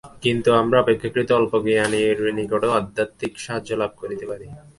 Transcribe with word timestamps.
কিন্তু 0.23 0.49
আমরা 0.53 0.77
অপেক্ষাকৃত 0.79 1.29
অল্পজ্ঞানীর 1.31 2.17
নিকটও 2.37 2.71
আধ্যাত্মিক 2.71 3.33
সাহায্য 3.37 3.69
লাভ 3.73 3.91
করিতে 4.01 4.25
পারি। 4.25 4.47